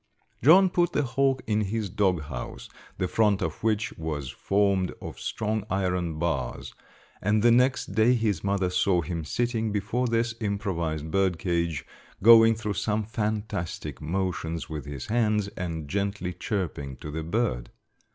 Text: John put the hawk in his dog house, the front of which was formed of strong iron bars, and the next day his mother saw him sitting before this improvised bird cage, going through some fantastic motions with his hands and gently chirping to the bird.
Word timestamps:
John 0.41 0.71
put 0.71 0.93
the 0.93 1.03
hawk 1.03 1.43
in 1.45 1.61
his 1.61 1.87
dog 1.87 2.23
house, 2.23 2.69
the 2.97 3.07
front 3.07 3.43
of 3.43 3.61
which 3.63 3.95
was 3.99 4.31
formed 4.31 4.95
of 4.99 5.19
strong 5.19 5.63
iron 5.69 6.17
bars, 6.17 6.73
and 7.21 7.43
the 7.43 7.51
next 7.51 7.93
day 7.93 8.15
his 8.15 8.43
mother 8.43 8.71
saw 8.71 9.03
him 9.03 9.23
sitting 9.23 9.71
before 9.71 10.07
this 10.07 10.33
improvised 10.41 11.11
bird 11.11 11.37
cage, 11.37 11.85
going 12.23 12.55
through 12.55 12.73
some 12.73 13.03
fantastic 13.03 14.01
motions 14.01 14.67
with 14.67 14.85
his 14.85 15.05
hands 15.05 15.49
and 15.49 15.87
gently 15.87 16.33
chirping 16.33 16.95
to 16.95 17.11
the 17.11 17.21
bird. 17.21 17.69